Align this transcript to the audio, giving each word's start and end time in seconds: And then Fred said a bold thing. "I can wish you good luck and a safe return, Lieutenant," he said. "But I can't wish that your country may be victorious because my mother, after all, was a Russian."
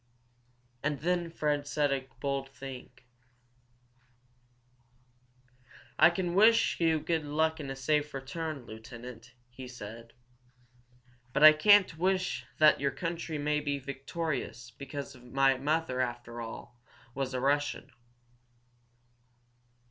And 0.81 0.99
then 1.01 1.29
Fred 1.29 1.67
said 1.67 1.93
a 1.93 2.07
bold 2.21 2.49
thing. 2.49 2.89
"I 5.99 6.09
can 6.09 6.33
wish 6.33 6.79
you 6.79 6.99
good 6.99 7.23
luck 7.23 7.59
and 7.59 7.69
a 7.69 7.75
safe 7.75 8.11
return, 8.11 8.65
Lieutenant," 8.65 9.35
he 9.51 9.67
said. 9.67 10.13
"But 11.33 11.43
I 11.43 11.53
can't 11.53 11.99
wish 11.99 12.47
that 12.57 12.79
your 12.81 12.89
country 12.89 13.37
may 13.37 13.59
be 13.59 13.77
victorious 13.77 14.71
because 14.71 15.15
my 15.17 15.57
mother, 15.59 16.01
after 16.01 16.41
all, 16.41 16.81
was 17.13 17.35
a 17.35 17.39
Russian." 17.39 17.91